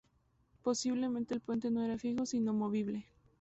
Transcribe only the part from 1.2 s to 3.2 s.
el puente no era fijo, sino movible.